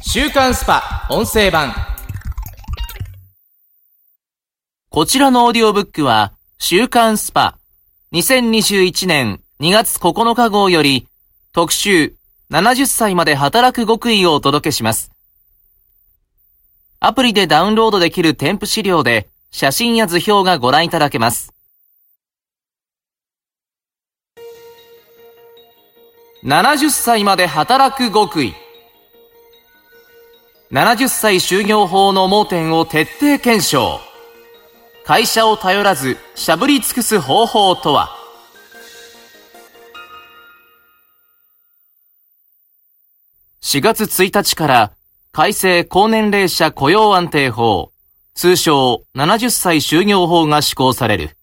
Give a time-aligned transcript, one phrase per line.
[0.00, 1.74] 週刊スパ音声版
[4.88, 7.58] こちらのオーディオブックは、週刊スパ
[8.12, 11.08] 2021年2月9日号より、
[11.52, 12.14] 特集
[12.50, 15.10] 70歳まで働く極意をお届けします。
[17.00, 21.52] アプリでダウンロードできる添付資料で、写真や図表がご覧いただけます。
[26.44, 28.54] 70歳まで働く極意。
[30.72, 34.00] 70歳就業法の盲点を徹底検証。
[35.04, 38.16] 会社を頼らず、しゃぶり尽くす方法とは
[43.60, 44.92] ？4月1日から
[45.30, 47.92] 改正高年齢者雇用安定法、
[48.32, 51.36] 通称70歳就業法が施行される。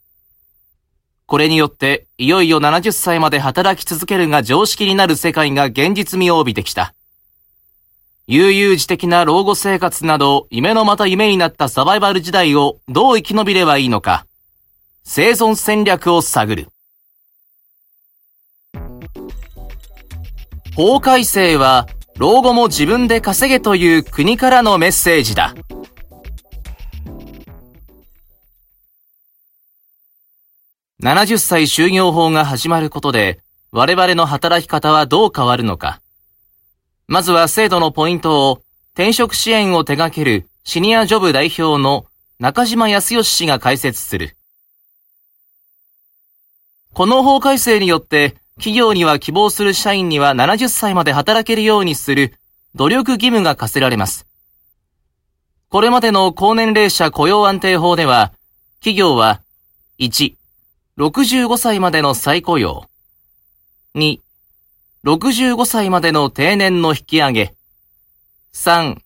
[1.27, 6.95] これによって、いよいよ70歳まで働き続けるが常識になる世界が現実味を帯びてきた。
[8.31, 14.27] 悠々自適な老後生活など、夢のまた夢になったサバイバル時代をどう生き延びればいいのか、
[15.03, 16.67] 生存戦略を探る。
[20.75, 21.87] 法改正は、
[22.17, 25.55] 老後も自分で稼げという国からのメッセージだ。
[31.01, 33.39] 70歳就業法が始まることで、
[33.71, 35.99] 我々の働き方はどう変わるのか。
[37.11, 38.61] まずは制度のポイントを、
[38.93, 42.05] 転職支援を手掛けるシニアジョブ代表の
[42.37, 44.37] 中島康義氏が解説する。
[46.93, 52.35] この法改正によって、企業には希望する社員には70歳まで働けるようにする
[52.75, 54.27] 努力義務が課せられます。
[55.69, 58.33] これまでの高年齢者雇用安定法では、
[58.81, 59.41] 企業は、
[59.97, 60.35] 1、
[60.99, 62.87] 65歳までの再雇用。
[63.95, 64.19] 2、
[65.05, 67.53] 65歳までの定年の引き上げ。
[68.53, 68.97] 3、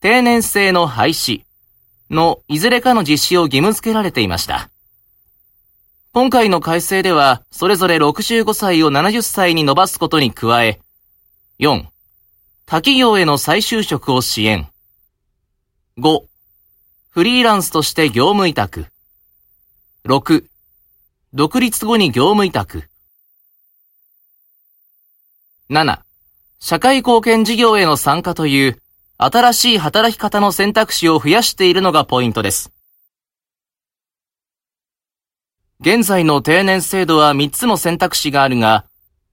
[0.00, 1.42] 定年制の廃止
[2.08, 4.70] のいずれかの実施を義務付けられていました。
[6.12, 10.80] 今回の改正では、それぞれ65歳を70歳に伸ばすことに加え、
[11.58, 11.84] 4、
[12.66, 14.68] 他企業への再就職を支援。
[15.98, 16.22] 5、
[17.10, 18.86] フリーランスとして業務委託。
[20.06, 20.44] 6、
[21.32, 22.88] 独立後に業務委託。
[25.70, 26.00] 7、
[26.60, 28.82] 社会貢献事業への参加という
[29.16, 32.70] 新しい働き方の選択肢を増やしているのがポイントです。
[35.80, 38.84] 現在の定年制度は3つの選択肢があるが、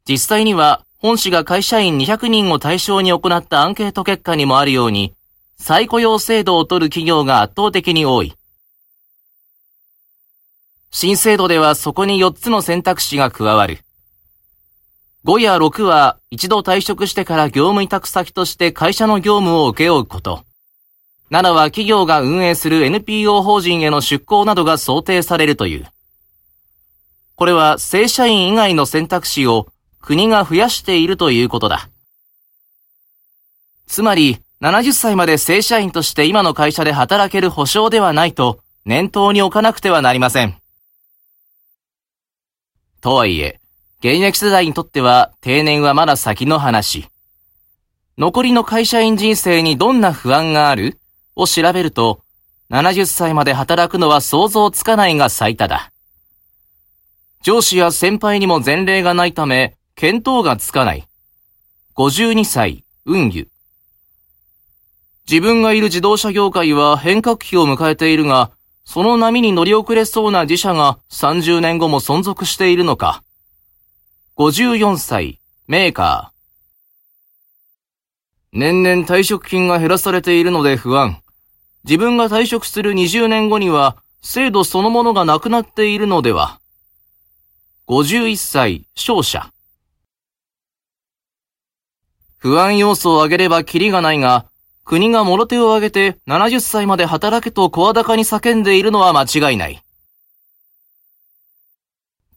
[0.08, 5.14] 実際には本市が会社員200人を対象に行ったアンケート結果にもあるように、
[5.58, 8.34] 再雇用制度を取る企業が圧倒的に多い。
[10.92, 13.84] 新制度ではそこに4つの選択肢が加わる。
[15.24, 20.44] 5や6は一度退職してから業務委託先として会社の業務を請け負うこと。
[21.30, 25.86] 7は企業が運営する NPO 法人への出向などが想定されるという。
[27.36, 29.68] これは正社員以外の選択肢を
[30.02, 31.88] 国が増やしているということだ。
[33.86, 40.56] つまり、70歳まで正社員として今の会社で働ける保証ではないと念頭に置かなくてはなりません。
[43.02, 43.61] とはいえ、
[44.04, 47.08] 現役世代にとっては定年はまだ先の話。
[48.18, 50.98] 残りの会社員人生にどんな不安がある？
[51.36, 52.24] を調べると、
[52.72, 55.92] 70歳まで働くのは想像つかないが最多だ。
[57.44, 61.08] 上司や先輩にも前例がないため、見当がつかない。
[61.96, 63.50] 52歳、運輸。
[65.30, 68.50] 自分がいる自動車業界は変革期を迎えているが、
[68.84, 73.22] その波に乗り遅れそうな自社が30年後も存続しているのか。
[74.38, 78.58] 54歳、メーカー。
[78.58, 81.22] 年々退職金が減らされているので不安。
[81.84, 86.62] 自分が退職する20年後には、制度そのものがなくなっているのでは。
[87.90, 89.52] 51歳、商社。
[92.38, 94.46] 不安要素を挙げればキリがないが、
[94.86, 99.84] 国が諸手を挙げて70歳まで働けと声高に叫んでいるのは間違いない。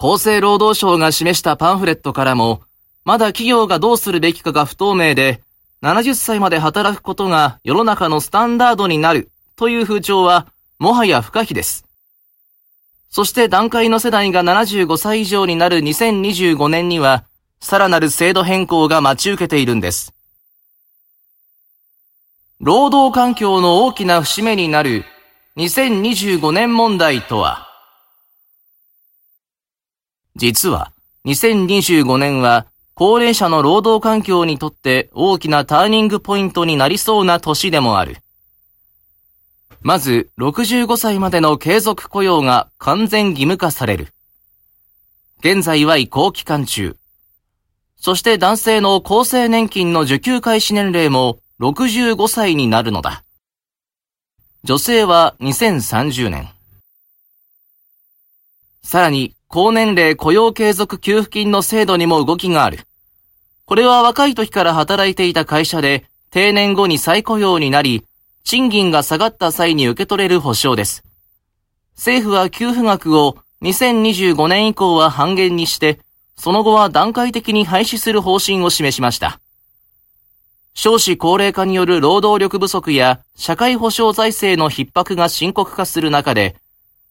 [0.07, 2.61] 厚生労働省が示したパンフレットからも、
[3.07, 5.41] まだ企業がどうするべきかが不透明で、
[5.81, 10.47] 70歳まで働くことが世の中のスタンダードになるという風潮は、
[10.79, 11.87] もはや不可避です。
[13.09, 17.25] そして段階の世代が75歳以上になる2025年には、
[17.61, 20.13] さらなる制度変更が待ち受けているんです。
[22.61, 25.07] 労働環境の大きな節目になる
[25.57, 27.74] 2025年問題とは、
[30.37, 30.93] 実は
[31.27, 38.19] 2025年は高齢者の労働環境にとって大きなターニングポイントになりそうな年でもある。
[39.81, 44.15] まず、65歳までの継続雇用が完全義務化される。
[45.41, 46.97] 現在は移行期間中。
[47.97, 53.25] そして男性の厚生年金の受給開始年齢も65歳になるのだ。
[54.63, 56.49] 女性は2030年。
[58.83, 62.81] さらに、高年齢雇用継続給付金の制度にも動きがある。
[63.67, 68.05] これは若い時から働いていた会社で定年後に再雇用になり、
[68.43, 71.05] 賃金が下がった際に受け取れる保証です。
[71.95, 76.01] 政府は給付額を2025年以降は半減にして、
[76.37, 79.39] その後は段階的に廃止する方針を示しました。
[80.75, 86.57] 少子高齢化による労働力不足や社会保障財政の逼迫が深刻化する中で、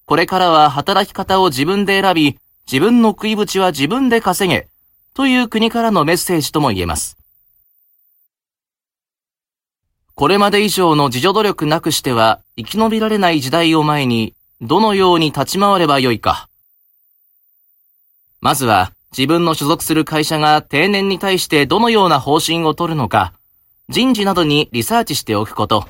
[0.06, 4.68] これからは働き方を自分で選び、自分の食いぶちは自分で稼げ、
[5.14, 7.18] という国からのメッセージとも言えます。
[10.16, 16.50] これまで以上の自助努力なくしては生き延びられない時代を前にどのように立ち回ればよいか。
[18.40, 23.34] まずは自分の所属する会社が定年に対してどのような方針を取るのか、
[23.90, 25.88] 人事などにリサーチしておくこと。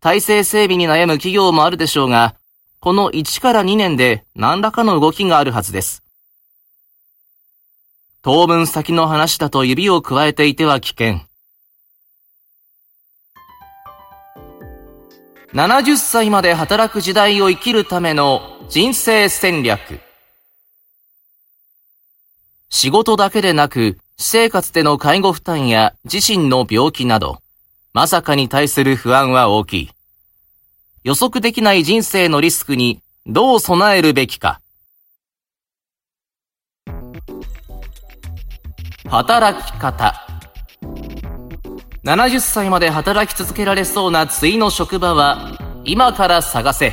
[0.00, 2.34] 体制整備に悩む企業もあるでしょうが、
[2.82, 6.02] この1から2年で何らかの動きがあるはずです。
[8.22, 11.20] 当分先の話だと指を加えていては危険。
[15.54, 20.00] 70歳まで働く時代を生きるための人生戦略。
[22.68, 27.38] 仕事だけでなく、私生活での介護負担や自身の病気など、
[27.92, 29.90] まさかに対する不安は大きい。
[31.04, 34.60] 予測できない人生のリスクにどう備えるべきか。
[39.08, 40.14] 働き方。
[42.04, 46.92] 70歳まで働き続けられそうな次の職場は、今から探せ。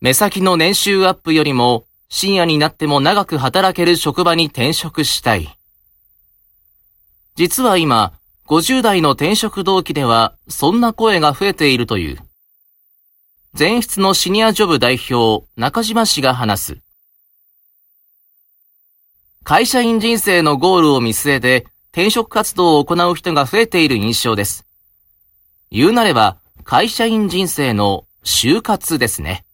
[0.00, 5.54] 目先の年収アップよりも、深夜になっても長く働ける職場に転職したい。
[7.36, 8.12] 実は今、
[8.46, 12.18] 50代の転職動機では、そんな声が増えているという。
[13.58, 16.78] 前室のシニアジョブ代表、中島氏が話す。
[19.44, 24.64] 会社員人生のゴールを見据えて転職活動を行う人が増えている印象です。
[25.70, 29.44] 言うなれば、会社員人生の就活ですね。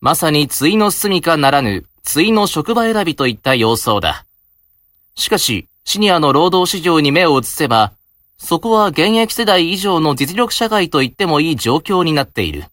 [0.00, 4.26] まさに対の住みかならぬ、対の職場選びといった様相だ。
[5.16, 7.92] しかし、シニアの労働市場に目を移せば、
[8.38, 12.64] そこは現役世代以上の実力社会と言ってもいい状況になっている。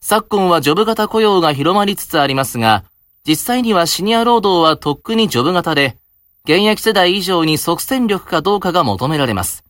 [0.00, 2.84] 昨今はジョブ型雇用が広まりつつありますが、
[3.26, 5.96] 実際にはシニア労働はとっくにジョブ型で、
[6.44, 9.64] 現役世代以上に即戦力かどうかが求められます。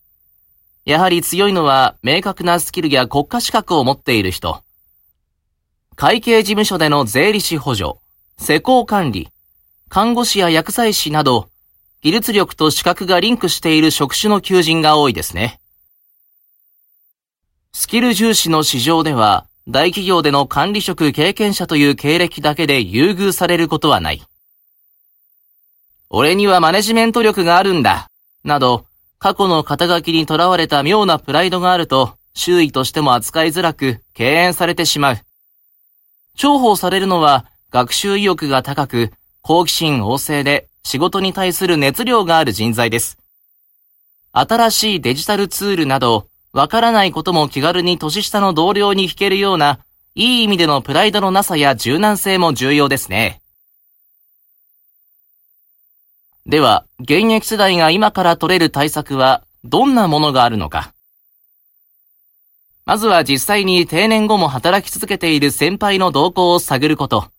[0.85, 4.63] やはり強いのは明確なスキルや国家資格を持っている人。
[5.97, 7.95] 会計事務所での税理士補助、
[8.39, 9.29] 施工管理、
[9.89, 11.49] 看護師や薬剤師など、
[12.03, 15.61] 技術力と資格がリンクしている職種の求人が多いですね。
[17.73, 24.23] スキル重視の市場では、大企業での管理職経験者という経歴だけで優遇されることはない。
[26.11, 28.09] 俺にはマネジメント力があるんだ、
[28.45, 28.87] など、
[29.19, 35.19] 過去の肩書きにとらわれた妙なプライドがあると、周囲としても扱いづらく、敬遠されてしまう。
[36.37, 39.13] 重宝されるのは、学習意欲が高く、
[39.49, 43.17] 好奇心旺盛で、仕事に対する熱量がある人材です。
[44.33, 49.79] 新しいデジタルツールなど、わからないことも気軽に年下の同僚に聞けるような、
[50.15, 53.41] いい意味でのプライドのなさや柔軟性も重要ですね。
[56.45, 60.93] では、現役世代が今から取れる対策は、どんなものがあるのか。
[62.85, 67.31] まずは実際に定年後も働き続けている先輩の動向を探ること。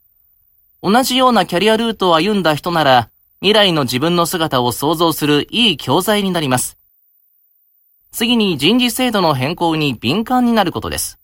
[0.82, 3.10] 同じようなキャリアルートを歩んだ人なら、
[3.42, 6.78] 未来の自分の姿を想像するいい教材になります。
[8.12, 11.20] 次に人事制度の変更に敏感になることです。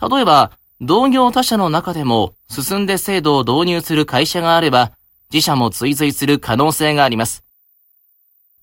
[0.00, 4.92] 例えば、同業他社の中でも進んで制度を導入する会社があれば、
[5.32, 7.44] 自社も追随する可能性があります。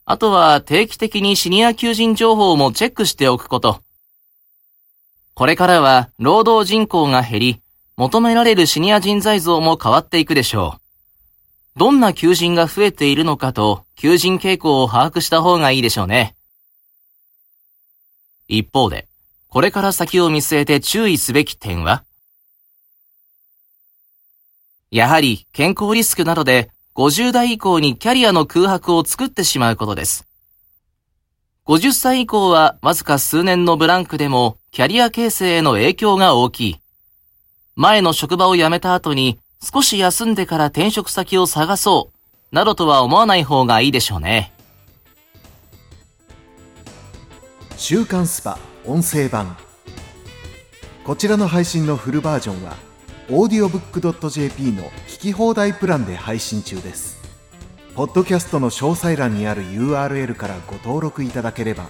[0.06, 3.82] あとは定期的にシニア求人情報もチェックしておくこと。
[5.34, 7.62] これからは労働人口が減り、
[7.98, 10.80] 求められるシニア人材像も変わっていくでしょ
[11.76, 11.80] う。
[11.80, 16.36] どんな求人が増えているのかと、求人傾向を把握した方がいいでしょうね。
[18.48, 19.08] 一方で、
[19.48, 22.04] これから先を見据えて注意すべき点は？
[24.92, 30.28] やはり健康リスクなどで50代以降にキャリアの空白を作ってしまうことです。
[31.66, 36.78] 50歳以降はわずか数年のブランクでもキャリア形成への影響が大きい。
[37.78, 44.54] 前の職場を辞めた後に少し休んでから転職先を探そう、などとは思わない方がいいでしょうね。
[47.76, 49.58] 週刊スパ音声版。
[51.04, 52.78] こちらの配信のフルバージョンは
[53.28, 57.18] audiobook.jp の聞き放題プランで配信中です。
[57.94, 61.90] ポッドキャストの詳細欄にある URL からご登録いただければ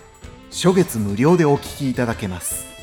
[0.51, 2.75] 初月無料でお聞きいただけます。